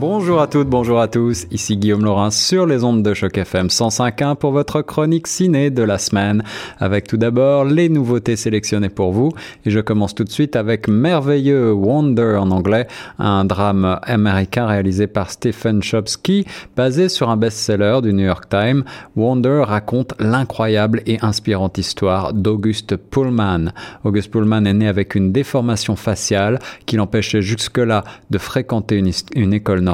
[0.00, 3.66] Bonjour à toutes, bonjour à tous, ici Guillaume Laurin sur les ondes de choc FM
[3.66, 6.44] 105.1 pour votre chronique ciné de la semaine,
[6.78, 9.32] avec tout d'abord les nouveautés sélectionnées pour vous,
[9.64, 12.86] et je commence tout de suite avec Merveilleux Wonder en anglais,
[13.18, 16.46] un drame américain réalisé par Stephen Chbosky,
[16.76, 18.84] basé sur un best-seller du New York Times.
[19.16, 23.72] Wonder raconte l'incroyable et inspirante histoire d'Auguste Pullman.
[24.04, 29.02] Auguste Pullman est né avec une déformation faciale qui l'empêchait jusque-là de fréquenter
[29.34, 29.87] une école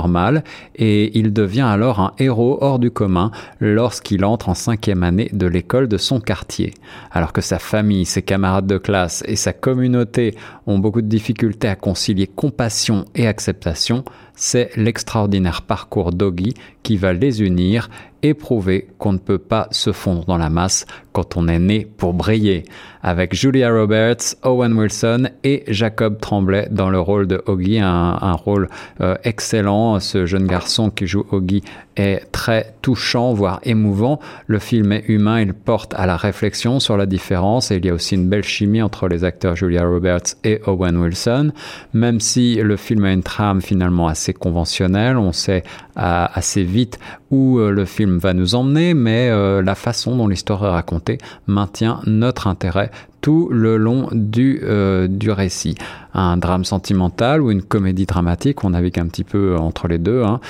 [0.76, 3.30] et il devient alors un héros hors du commun
[3.60, 6.74] lorsqu'il entre en cinquième année de l'école de son quartier.
[7.10, 10.34] Alors que sa famille, ses camarades de classe et sa communauté
[10.66, 17.12] ont beaucoup de difficultés à concilier compassion et acceptation, c'est l'extraordinaire parcours d'Oggy qui va
[17.12, 17.88] les unir
[18.24, 21.86] et prouver qu'on ne peut pas se fondre dans la masse quand on est né
[21.98, 22.64] pour briller.
[23.02, 28.70] Avec Julia Roberts, Owen Wilson et Jacob Tremblay dans le rôle de Oggy, un, rôle
[29.02, 30.00] euh, excellent.
[30.00, 31.62] Ce jeune garçon qui joue Oggy
[31.96, 34.20] est très touchant, voire émouvant.
[34.46, 37.90] Le film est humain, il porte à la réflexion sur la différence et il y
[37.90, 41.52] a aussi une belle chimie entre les acteurs Julia Roberts et Owen Wilson.
[41.92, 45.62] Même si le film a une trame finalement assez conventionnelle, on sait
[45.96, 46.98] euh, assez vite
[47.30, 51.18] où euh, le film va nous emmener, mais euh, la façon dont l'histoire est racontée
[51.46, 54.62] maintient notre intérêt tout le long du,
[55.08, 55.76] du récit.
[56.12, 60.22] Un drame sentimental ou une comédie dramatique, on navigue un petit peu entre les deux,
[60.22, 60.40] hein,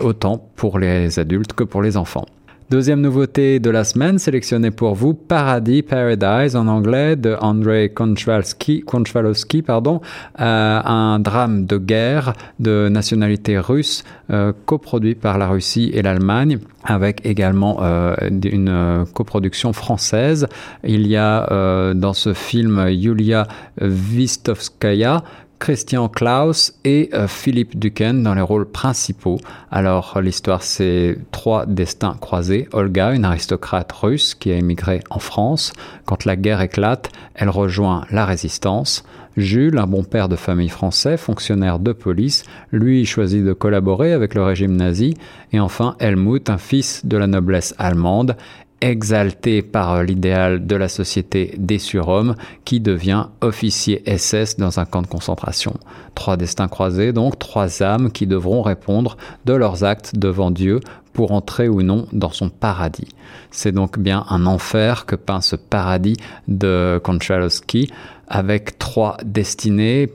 [0.00, 2.26] autant pour les adultes que pour les enfants.
[2.70, 9.62] Deuxième nouveauté de la semaine sélectionnée pour vous, Paradis, Paradise en anglais de Andrei Konchvalowski,
[9.62, 10.02] pardon,
[10.38, 16.58] euh, un drame de guerre de nationalité russe euh, coproduit par la Russie et l'Allemagne
[16.84, 20.46] avec également euh, une coproduction française.
[20.84, 23.46] Il y a dans ce film Yulia
[23.80, 25.24] Vistovskaya
[25.58, 29.38] Christian Klaus et euh, Philippe Duquesne dans les rôles principaux.
[29.70, 32.68] Alors l'histoire c'est trois destins croisés.
[32.72, 35.72] Olga, une aristocrate russe qui a émigré en France.
[36.04, 39.04] Quand la guerre éclate, elle rejoint la résistance.
[39.36, 44.34] Jules, un bon père de famille français, fonctionnaire de police, lui choisit de collaborer avec
[44.34, 45.14] le régime nazi.
[45.52, 48.36] Et enfin Helmut, un fils de la noblesse allemande,
[48.80, 52.34] exalté par l'idéal de la société des surhommes,
[52.64, 55.74] qui devient officier SS dans un camp de concentration.
[56.14, 60.80] Trois destins croisés, donc trois âmes qui devront répondre de leurs actes devant Dieu
[61.18, 63.08] pour entrer ou non dans son paradis.
[63.50, 67.90] C'est donc bien un enfer que peint ce paradis de Konchalovsky,
[68.28, 70.08] avec trois destinées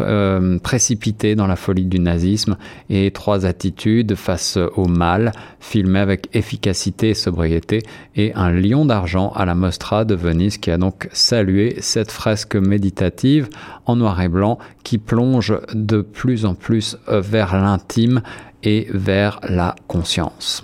[0.00, 2.56] euh, précipitées dans la folie du nazisme
[2.90, 5.30] et trois attitudes face au mal,
[5.60, 7.84] filmées avec efficacité et sobriété,
[8.16, 12.56] et un lion d'argent à la Mostra de Venise qui a donc salué cette fresque
[12.56, 13.48] méditative
[13.86, 18.22] en noir et blanc qui plonge de plus en plus vers l'intime
[18.62, 20.62] et vers la conscience.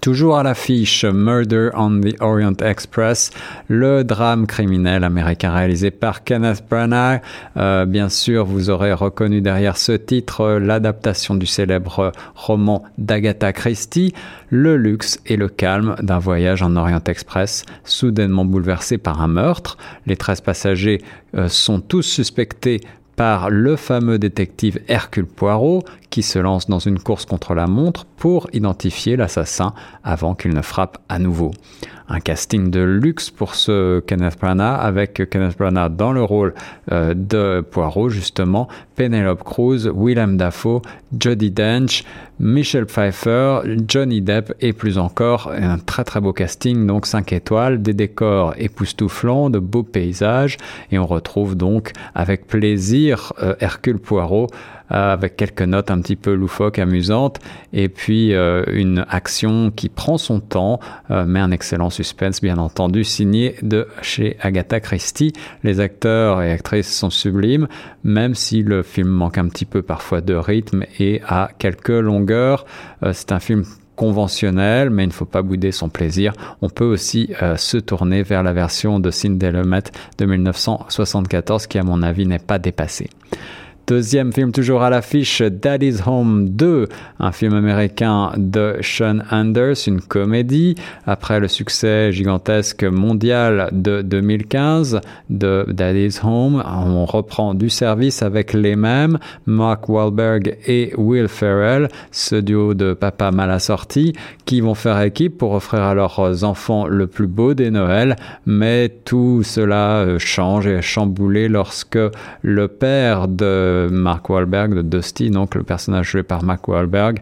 [0.00, 3.30] Toujours à l'affiche Murder on the Orient Express,
[3.68, 7.20] le drame criminel américain réalisé par Kenneth Branagh.
[7.58, 14.14] Euh, bien sûr, vous aurez reconnu derrière ce titre l'adaptation du célèbre roman d'Agatha Christie,
[14.48, 19.76] le luxe et le calme d'un voyage en Orient Express, soudainement bouleversé par un meurtre.
[20.06, 21.02] Les 13 passagers
[21.34, 22.80] euh, sont tous suspectés
[23.16, 28.04] par le fameux détective Hercule Poirot qui se lance dans une course contre la montre
[28.16, 29.72] pour identifier l'assassin
[30.04, 31.52] avant qu'il ne frappe à nouveau.
[32.12, 36.54] Un casting de luxe pour ce Kenneth Branagh avec Kenneth Branagh dans le rôle
[36.90, 38.66] euh, de Poirot justement,
[38.96, 40.82] Penelope Cruz, Willem Dafoe,
[41.16, 42.02] Jodie Dench,
[42.40, 47.80] Michelle Pfeiffer, Johnny Depp et plus encore un très très beau casting donc 5 étoiles,
[47.80, 50.56] des décors époustouflants, de beaux paysages
[50.90, 54.48] et on retrouve donc avec plaisir euh, Hercule Poirot
[54.92, 57.38] euh, avec quelques notes un petit peu loufoques, amusantes,
[57.72, 60.80] et puis euh, une action qui prend son temps,
[61.10, 65.32] euh, mais un excellent suspense, bien entendu, signé de chez Agatha Christie.
[65.64, 67.68] Les acteurs et actrices sont sublimes,
[68.04, 72.64] même si le film manque un petit peu parfois de rythme et a quelques longueurs.
[73.12, 73.64] C'est un film
[73.96, 76.32] conventionnel, mais il ne faut pas bouder son plaisir.
[76.62, 79.82] On peut aussi se tourner vers la version de Cindy Lumet
[80.18, 83.10] de 1974 qui, à mon avis, n'est pas dépassée.
[83.90, 86.86] Deuxième film toujours à l'affiche, Daddy's Home 2,
[87.18, 90.76] un film américain de Sean Anders, une comédie.
[91.08, 98.52] Après le succès gigantesque mondial de 2015 de Daddy's Home, on reprend du service avec
[98.52, 104.12] les mêmes, Mark Wahlberg et Will Ferrell, ce duo de papa mal assorti,
[104.44, 108.14] qui vont faire équipe pour offrir à leurs enfants le plus beau des Noëls.
[108.46, 111.98] Mais tout cela euh, change et est chamboulé lorsque
[112.42, 117.18] le père de de Mark Wahlberg, de Dusty, donc le personnage joué par Mark Wahlberg,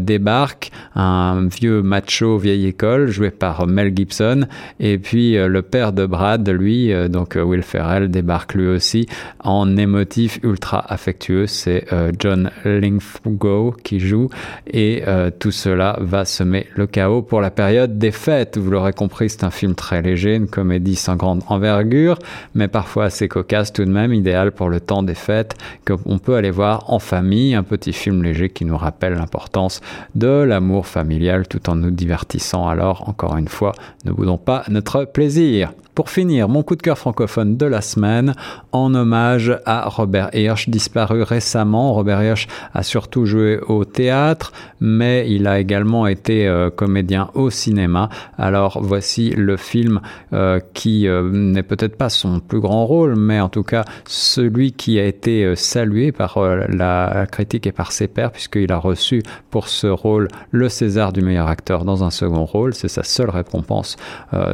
[0.00, 4.46] débarque un vieux macho vieille école joué par Mel Gibson,
[4.80, 9.06] et puis le père de Brad, lui, donc Will Ferrell, débarque lui aussi
[9.40, 11.46] en émotif ultra affectueux.
[11.46, 11.86] C'est
[12.18, 14.28] John Lithgow qui joue,
[14.66, 15.02] et
[15.38, 18.58] tout cela va semer le chaos pour la période des fêtes.
[18.58, 22.18] Vous l'aurez compris, c'est un film très léger, une comédie sans grande envergure,
[22.54, 25.54] mais parfois assez cocasse tout de même, idéal pour le temps des fêtes,
[25.84, 29.80] qu'on peut aller voir en famille, un petit film léger qui nous rappelle l'importance
[30.14, 32.68] de l'amour familial tout en nous divertissant.
[32.68, 33.72] Alors, encore une fois,
[34.04, 35.72] ne boudons pas notre plaisir.
[35.94, 38.34] Pour finir, mon coup de cœur francophone de la semaine,
[38.72, 41.92] en hommage à Robert Hirsch, disparu récemment.
[41.92, 44.50] Robert Hirsch a surtout joué au théâtre,
[44.80, 48.08] mais il a également été euh, comédien au cinéma.
[48.38, 50.00] Alors voici le film
[50.32, 54.72] euh, qui euh, n'est peut-être pas son plus grand rôle, mais en tout cas celui
[54.72, 59.68] qui a été salué par la critique et par ses pairs, puisqu'il a reçu pour
[59.68, 62.74] ce rôle le César du meilleur acteur dans un second rôle.
[62.74, 63.96] C'est sa seule récompense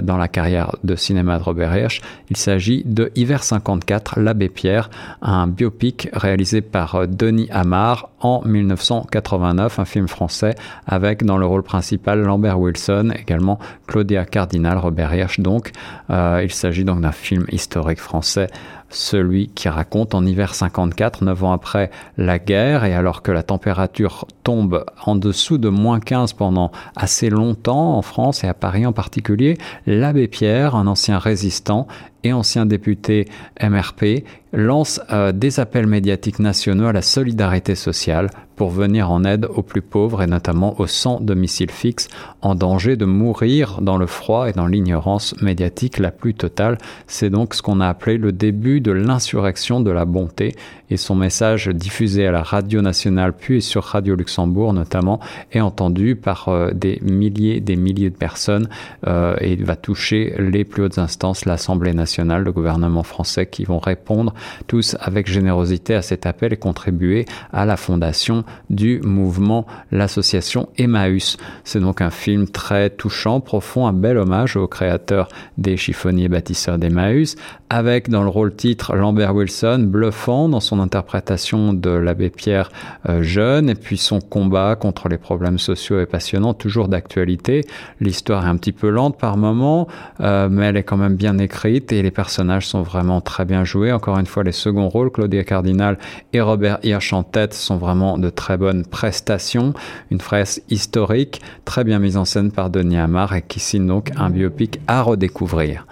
[0.02, 2.00] dans la carrière de cinéma Robert Hirsch.
[2.28, 4.90] Il s'agit de Hiver 54, l'abbé Pierre,
[5.22, 10.54] un biopic réalisé par euh, Denis Amar en 1989, un film français
[10.86, 15.72] avec dans le rôle principal Lambert Wilson, également Claudia Cardinal, Robert Hirsch donc.
[16.10, 18.48] Euh, il s'agit donc d'un film historique français
[18.90, 23.42] celui qui raconte en hiver 54, neuf ans après la guerre, et alors que la
[23.42, 28.84] température tombe en dessous de moins 15 pendant assez longtemps en France et à Paris
[28.84, 29.56] en particulier,
[29.86, 31.86] l'abbé Pierre, un ancien résistant,
[32.24, 33.26] et ancien député
[33.62, 38.30] MRP, lance euh, des appels médiatiques nationaux à la solidarité sociale
[38.60, 42.10] pour venir en aide aux plus pauvres et notamment aux sans domicile fixe
[42.42, 46.76] en danger de mourir dans le froid et dans l'ignorance médiatique la plus totale.
[47.06, 50.56] C'est donc ce qu'on a appelé le début de l'insurrection de la bonté
[50.90, 55.20] et son message diffusé à la radio nationale puis sur Radio Luxembourg notamment
[55.52, 58.68] est entendu par euh, des milliers des milliers de personnes
[59.06, 63.78] euh, et va toucher les plus hautes instances, l'Assemblée nationale le gouvernement français, qui vont
[63.78, 64.34] répondre
[64.66, 71.36] tous avec générosité à cet appel et contribuer à la fondation du mouvement, l'association Emmaüs.
[71.64, 76.78] C'est donc un film très touchant, profond, un bel hommage au créateur des chiffonniers bâtisseurs
[76.78, 77.36] d'Emmaüs,
[77.68, 82.70] avec dans le rôle titre Lambert Wilson, bluffant dans son interprétation de l'abbé Pierre
[83.08, 87.64] euh, jeune, et puis son combat contre les problèmes sociaux est passionnant, toujours d'actualité.
[88.00, 89.86] L'histoire est un petit peu lente par moments,
[90.20, 93.64] euh, mais elle est quand même bien écrite et les personnages sont vraiment très bien
[93.64, 93.92] joués.
[93.92, 95.98] Encore une fois, les seconds rôles, Claudia Cardinal
[96.32, 99.74] et Robert Hirsch en tête, sont vraiment de très bonnes prestations.
[100.10, 104.12] Une fresque historique, très bien mise en scène par Denis Amar et qui signe donc
[104.16, 105.86] un biopic à redécouvrir.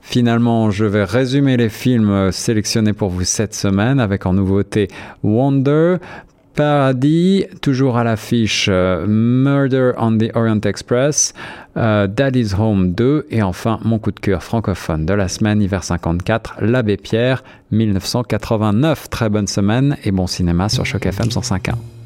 [0.00, 4.88] Finalement, je vais résumer les films sélectionnés pour vous cette semaine avec en nouveauté
[5.22, 5.98] Wonder,
[6.54, 11.32] Paradis, toujours à l'affiche euh, Murder on the Orient Express,
[11.76, 15.82] euh, Daddy's Home 2 et enfin mon coup de cœur francophone de la semaine hiver
[15.82, 19.08] 54, L'Abbé Pierre 1989.
[19.08, 22.01] Très bonne semaine et bon cinéma sur Choc FM 105.1.